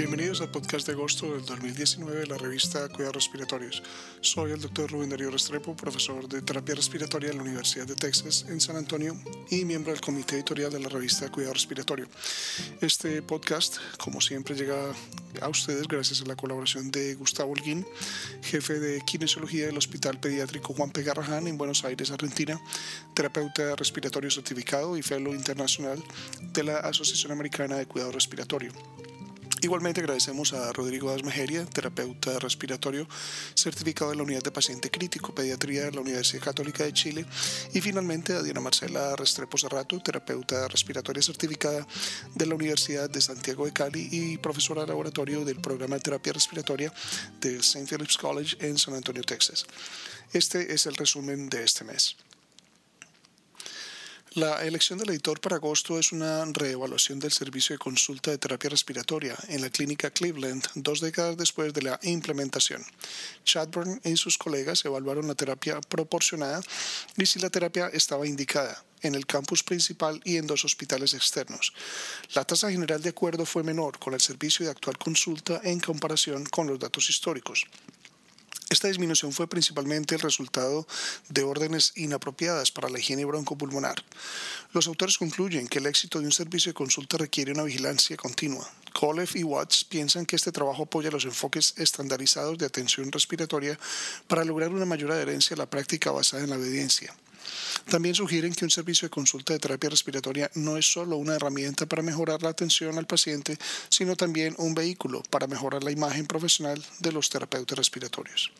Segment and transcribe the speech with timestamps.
[0.00, 3.82] Bienvenidos al podcast de agosto del 2019 de la revista Cuidados Respiratorios.
[4.22, 8.46] Soy el doctor Rubén Darío Restrepo, profesor de terapia respiratoria en la Universidad de Texas
[8.48, 9.14] en San Antonio
[9.50, 12.08] y miembro del comité editorial de la revista Cuidado Respiratorio.
[12.80, 14.74] Este podcast, como siempre, llega
[15.42, 17.86] a ustedes gracias a la colaboración de Gustavo Holguín,
[18.42, 21.02] jefe de kinesiología del Hospital Pediátrico Juan P.
[21.02, 22.58] Garrahan en Buenos Aires, Argentina,
[23.12, 26.02] terapeuta respiratorio certificado y fellow internacional
[26.54, 28.72] de la Asociación Americana de Cuidado Respiratorio.
[29.62, 33.06] Igualmente agradecemos a Rodrigo Asmejeria, terapeuta respiratorio
[33.54, 37.26] certificado en la unidad de paciente crítico pediatría de la Universidad Católica de Chile
[37.74, 41.86] y finalmente a Diana Marcela Restrepo Serrato, terapeuta respiratoria certificada
[42.34, 46.32] de la Universidad de Santiago de Cali y profesora de laboratorio del programa de terapia
[46.32, 46.90] respiratoria
[47.38, 47.84] de St.
[47.86, 49.66] Philip's College en San Antonio, Texas.
[50.32, 52.16] Este es el resumen de este mes.
[54.34, 58.70] La elección del editor para agosto es una reevaluación del servicio de consulta de terapia
[58.70, 62.80] respiratoria en la clínica Cleveland dos décadas después de la implementación.
[63.44, 66.60] Chadburn y sus colegas evaluaron la terapia proporcionada
[67.16, 71.72] y si la terapia estaba indicada en el campus principal y en dos hospitales externos.
[72.32, 76.44] La tasa general de acuerdo fue menor con el servicio de actual consulta en comparación
[76.44, 77.66] con los datos históricos.
[78.70, 80.86] Esta disminución fue principalmente el resultado
[81.28, 84.04] de órdenes inapropiadas para la higiene broncopulmonar.
[84.72, 88.70] Los autores concluyen que el éxito de un servicio de consulta requiere una vigilancia continua.
[88.92, 93.76] Kolev y Watts piensan que este trabajo apoya los enfoques estandarizados de atención respiratoria
[94.28, 97.12] para lograr una mayor adherencia a la práctica basada en la obediencia.
[97.88, 101.86] También sugieren que un servicio de consulta de terapia respiratoria no es solo una herramienta
[101.86, 106.82] para mejorar la atención al paciente, sino también un vehículo para mejorar la imagen profesional
[106.98, 108.52] de los terapeutas respiratorios.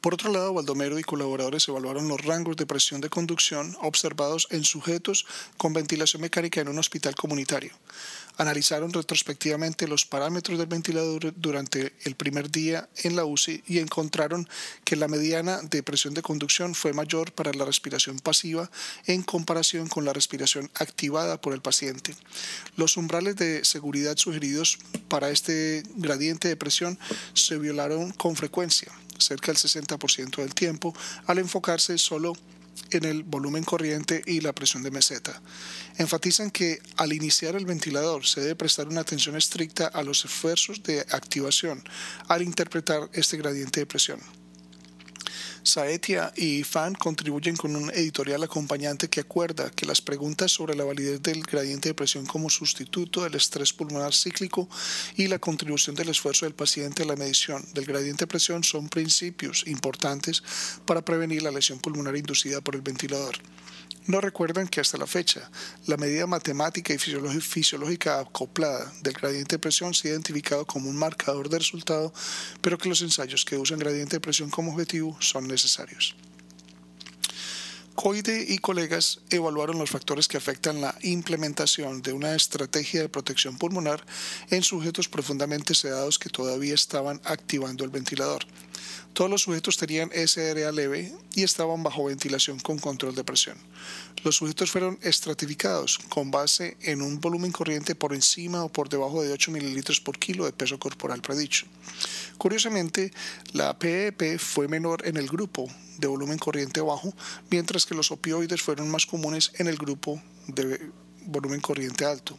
[0.00, 4.62] Por otro lado, Baldomero y colaboradores evaluaron los rangos de presión de conducción observados en
[4.62, 7.72] sujetos con ventilación mecánica en un hospital comunitario.
[8.36, 14.48] Analizaron retrospectivamente los parámetros del ventilador durante el primer día en la UCI y encontraron
[14.84, 18.70] que la mediana de presión de conducción fue mayor para la respiración pasiva
[19.06, 22.14] en comparación con la respiración activada por el paciente.
[22.76, 26.96] Los umbrales de seguridad sugeridos para este gradiente de presión
[27.34, 30.94] se violaron con frecuencia cerca del 60% del tiempo,
[31.26, 32.34] al enfocarse solo
[32.90, 35.40] en el volumen corriente y la presión de meseta.
[35.96, 40.82] Enfatizan que al iniciar el ventilador se debe prestar una atención estricta a los esfuerzos
[40.82, 41.82] de activación
[42.28, 44.20] al interpretar este gradiente de presión.
[45.68, 50.84] Saetia y Fan contribuyen con un editorial acompañante que acuerda que las preguntas sobre la
[50.84, 54.66] validez del gradiente de presión como sustituto del estrés pulmonar cíclico
[55.16, 58.88] y la contribución del esfuerzo del paciente a la medición del gradiente de presión son
[58.88, 60.42] principios importantes
[60.86, 63.36] para prevenir la lesión pulmonar inducida por el ventilador
[64.08, 65.50] no recuerdan que hasta la fecha
[65.86, 70.96] la medida matemática y fisiológica acoplada del gradiente de presión se ha identificado como un
[70.96, 72.12] marcador de resultado,
[72.62, 76.16] pero que los ensayos que usan gradiente de presión como objetivo son necesarios.
[77.94, 83.58] Coide y colegas evaluaron los factores que afectan la implementación de una estrategia de protección
[83.58, 84.06] pulmonar
[84.50, 88.46] en sujetos profundamente sedados que todavía estaban activando el ventilador.
[89.18, 93.58] Todos los sujetos tenían SRA leve y estaban bajo ventilación con control de presión.
[94.22, 99.20] Los sujetos fueron estratificados con base en un volumen corriente por encima o por debajo
[99.20, 101.66] de 8 mililitros por kilo de peso corporal predicho.
[102.38, 103.12] Curiosamente,
[103.54, 105.66] la PEP e fue menor en el grupo
[105.98, 107.12] de volumen corriente bajo,
[107.50, 110.92] mientras que los opioides fueron más comunes en el grupo de
[111.26, 112.38] volumen corriente alto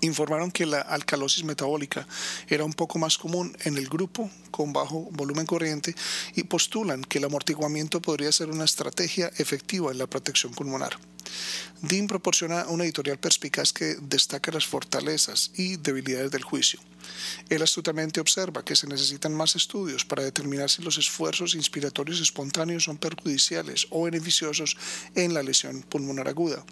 [0.00, 2.06] informaron que la alcalosis metabólica
[2.48, 5.94] era un poco más común en el grupo con bajo volumen corriente
[6.34, 10.98] y postulan que el amortiguamiento podría ser una estrategia efectiva en la protección pulmonar.
[11.82, 16.80] Dean proporciona una editorial perspicaz que destaca las fortalezas y debilidades del juicio.
[17.48, 22.84] Él astutamente observa que se necesitan más estudios para determinar si los esfuerzos inspiratorios espontáneos
[22.84, 24.76] son perjudiciales o beneficiosos
[25.14, 26.64] en la lesión pulmonar aguda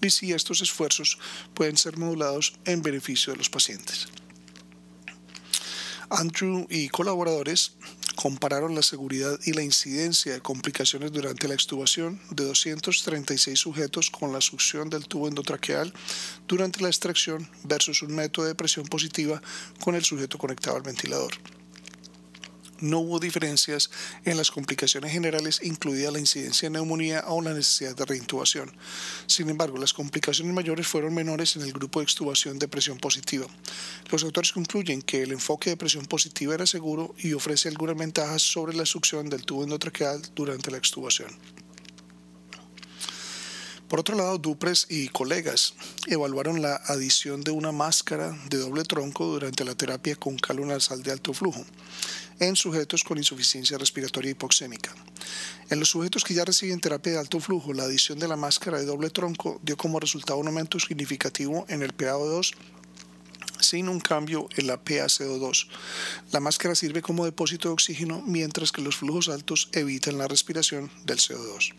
[0.00, 1.18] y si estos esfuerzos
[1.54, 4.08] pueden ser modulados en beneficio de los pacientes.
[6.10, 7.72] Andrew y colaboradores
[8.20, 14.32] compararon la seguridad y la incidencia de complicaciones durante la extubación de 236 sujetos con
[14.32, 15.92] la succión del tubo endotraqueal
[16.48, 19.40] durante la extracción versus un método de presión positiva
[19.84, 21.30] con el sujeto conectado al ventilador
[22.80, 23.90] no hubo diferencias
[24.24, 28.70] en las complicaciones generales, incluida la incidencia de neumonía o la necesidad de reintubación.
[29.26, 33.46] Sin embargo, las complicaciones mayores fueron menores en el grupo de extubación de presión positiva.
[34.10, 38.42] Los autores concluyen que el enfoque de presión positiva era seguro y ofrece algunas ventajas
[38.42, 41.28] sobre la succión del tubo endotraqueal durante la extubación.
[43.88, 45.74] Por otro lado, Dupres y colegas
[46.06, 51.02] evaluaron la adición de una máscara de doble tronco durante la terapia con calor nasal
[51.02, 51.64] de alto flujo
[52.40, 54.94] en sujetos con insuficiencia respiratoria hipoxémica.
[55.70, 58.78] En los sujetos que ya reciben terapia de alto flujo, la adición de la máscara
[58.78, 62.54] de doble tronco dio como resultado un aumento significativo en el PaO2
[63.60, 65.66] sin un cambio en la PaCO2.
[66.30, 70.90] La máscara sirve como depósito de oxígeno mientras que los flujos altos evitan la respiración
[71.04, 71.74] del CO2.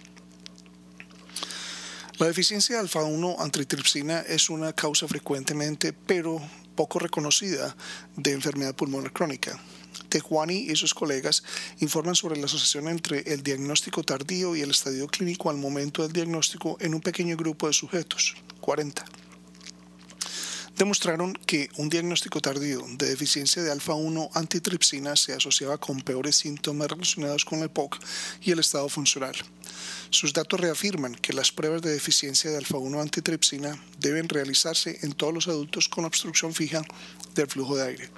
[2.19, 6.42] La deficiencia de alfa-1 antitripsina es una causa frecuentemente, pero
[6.75, 7.77] poco reconocida,
[8.18, 9.57] de enfermedad pulmonar crónica.
[10.10, 11.45] Tejuani y sus colegas
[11.80, 16.12] informan sobre la asociación entre el diagnóstico tardío y el estadio clínico al momento del
[16.12, 19.06] diagnóstico en un pequeño grupo de sujetos, 40
[20.79, 26.87] demostraron que un diagnóstico tardío de deficiencia de alfa-1 antitripsina se asociaba con peores síntomas
[26.87, 27.99] relacionados con la EPOC
[28.43, 29.35] y el estado funcional.
[30.09, 35.33] Sus datos reafirman que las pruebas de deficiencia de alfa-1 antitripsina deben realizarse en todos
[35.33, 36.81] los adultos con obstrucción fija
[37.35, 38.09] del flujo de aire.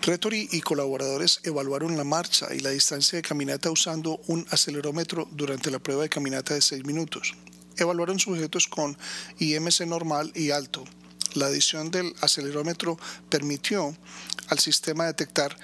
[0.00, 5.72] Retori y colaboradores evaluaron la marcha y la distancia de caminata usando un acelerómetro durante
[5.72, 7.34] la prueba de caminata de 6 minutos
[7.76, 8.96] evaluaron sujetos con
[9.38, 10.84] IMC normal y alto.
[11.34, 12.98] La adición del acelerómetro
[13.28, 13.96] permitió
[14.48, 15.56] al sistema detectar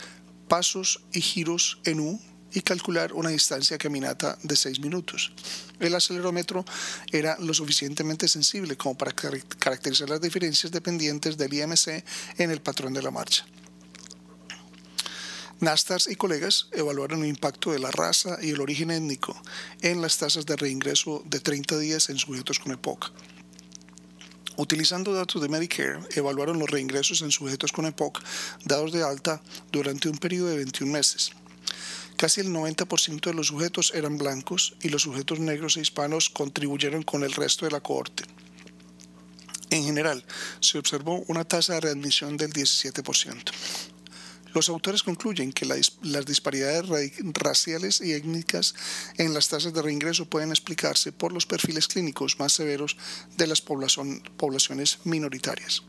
[0.48, 2.20] pasos y giros en U
[2.52, 5.32] y calcular una distancia caminata de 6 minutos.
[5.78, 6.64] El acelerómetro
[7.12, 12.04] era lo suficientemente sensible como para caracterizar las diferencias dependientes del IMC
[12.38, 13.46] en el patrón de la marcha.
[15.60, 19.36] Nastars y colegas evaluaron el impacto de la raza y el origen étnico
[19.82, 23.12] en las tasas de reingreso de 30 días en sujetos con EPOC.
[24.56, 28.22] Utilizando datos de Medicare, evaluaron los reingresos en sujetos con EPOC
[28.64, 31.32] dados de alta durante un periodo de 21 meses.
[32.16, 37.02] Casi el 90% de los sujetos eran blancos y los sujetos negros e hispanos contribuyeron
[37.02, 38.24] con el resto de la cohorte.
[39.68, 40.24] En general,
[40.60, 43.52] se observó una tasa de readmisión del 17%.
[44.54, 46.84] Los autores concluyen que las disparidades
[47.34, 48.74] raciales y étnicas
[49.16, 52.96] en las tasas de reingreso pueden explicarse por los perfiles clínicos más severos
[53.36, 55.82] de las poblaciones minoritarias.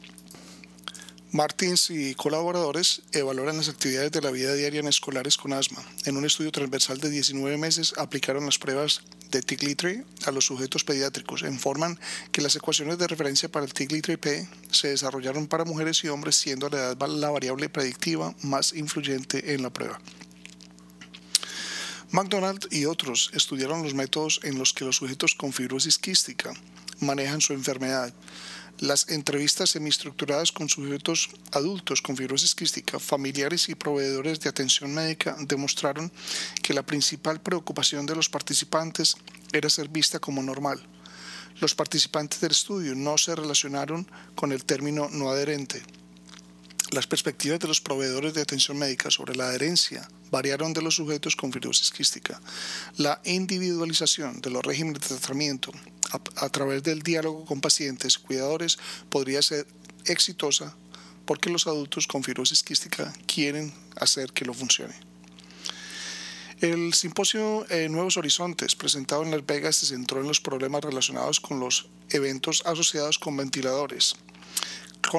[1.33, 5.81] Martins y colaboradores evaluaron las actividades de la vida diaria en escolares con asma.
[6.03, 10.83] En un estudio transversal de 19 meses aplicaron las pruebas de TIG-LITRE a los sujetos
[10.83, 11.43] pediátricos.
[11.43, 11.97] Informan
[12.33, 16.67] que las ecuaciones de referencia para el TIG-LITRE-P se desarrollaron para mujeres y hombres, siendo
[16.67, 20.01] la edad la variable predictiva más influyente en la prueba.
[22.09, 26.51] McDonald y otros estudiaron los métodos en los que los sujetos con fibrosis quística
[26.99, 28.13] manejan su enfermedad.
[28.81, 35.37] Las entrevistas semiestructuradas con sujetos adultos con fibrosis quística, familiares y proveedores de atención médica
[35.39, 36.11] demostraron
[36.63, 39.17] que la principal preocupación de los participantes
[39.53, 40.81] era ser vista como normal.
[41.59, 45.83] Los participantes del estudio no se relacionaron con el término no adherente.
[46.89, 51.35] Las perspectivas de los proveedores de atención médica sobre la adherencia variaron de los sujetos
[51.35, 52.41] con fibrosis quística.
[52.97, 55.71] La individualización de los regímenes de tratamiento
[56.11, 58.77] a, través del diálogo con pacientes cuidadores
[59.09, 59.67] podría ser
[60.05, 60.75] exitosa
[61.25, 64.95] porque los adultos con fibrosis quística quieren hacer que lo funcione.
[66.59, 71.39] El simposio eh, Nuevos Horizontes, presentado en Las Vegas, se centró en los problemas relacionados
[71.39, 74.15] con los eventos asociados con ventiladores.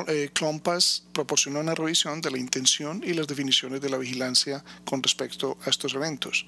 [0.07, 5.03] Eh, Clompas proporcionó una revisión de la intención y las definiciones de la vigilancia con
[5.03, 6.47] respecto a estos eventos.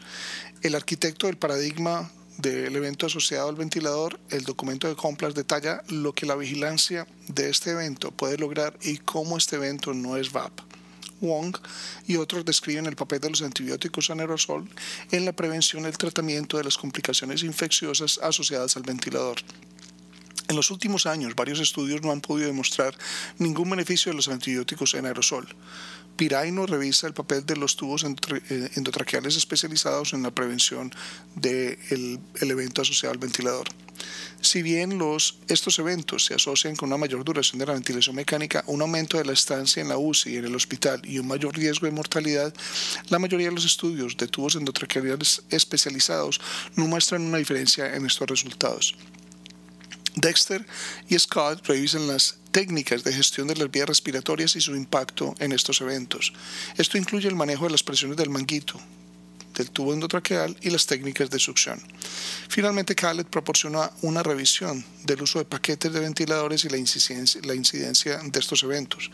[0.62, 6.12] El arquitecto del paradigma del evento asociado al ventilador, el documento de compras detalla lo
[6.12, 10.52] que la vigilancia de este evento puede lograr y cómo este evento no es VAP.
[11.20, 11.56] Wong
[12.06, 14.68] y otros describen el papel de los antibióticos en aerosol
[15.10, 19.36] en la prevención y el tratamiento de las complicaciones infecciosas asociadas al ventilador.
[20.48, 22.94] En los últimos años, varios estudios no han podido demostrar
[23.38, 25.46] ningún beneficio de los antibióticos en aerosol.
[26.16, 30.92] Piraino revisa el papel de los tubos eh, endotraqueales especializados en la prevención
[31.34, 33.66] del evento asociado al ventilador.
[34.40, 35.00] Si bien
[35.48, 39.24] estos eventos se asocian con una mayor duración de la ventilación mecánica, un aumento de
[39.24, 42.52] la estancia en la UCI y en el hospital y un mayor riesgo de mortalidad,
[43.08, 46.40] la mayoría de los estudios de tubos endotraqueales especializados
[46.76, 48.94] no muestran una diferencia en estos resultados.
[50.14, 50.64] Dexter
[51.08, 55.52] y Scott revisan las técnicas de gestión de las vías respiratorias y su impacto en
[55.52, 56.32] estos eventos.
[56.76, 58.80] Esto incluye el manejo de las presiones del manguito,
[59.56, 61.80] del tubo endotraqueal y las técnicas de succión.
[62.48, 68.38] Finalmente, Khaled proporciona una revisión del uso de paquetes de ventiladores y la incidencia, de
[68.38, 69.10] estos eventos.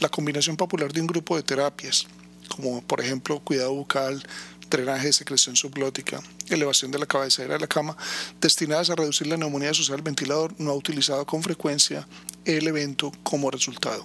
[0.00, 2.06] La combinación popular de un grupo de terapias,
[2.48, 4.22] como por ejemplo cuidado bucal,
[4.72, 7.96] drenaje secreción subglótica, elevación de la cabecera de la cama,
[8.40, 12.08] destinadas a reducir la neumonía asociada al ventilador, no ha utilizado con frecuencia
[12.44, 14.04] el evento como resultado.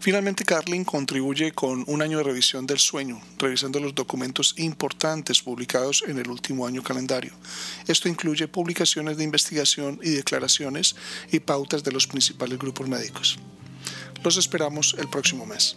[0.00, 6.02] Finalmente, Carlin contribuye con un año de revisión del sueño, revisando los documentos importantes publicados
[6.08, 7.32] en el último año calendario.
[7.86, 10.96] Esto incluye publicaciones de investigación y declaraciones
[11.30, 13.38] y pautas de los principales grupos médicos.
[14.24, 15.76] Los esperamos el próximo mes.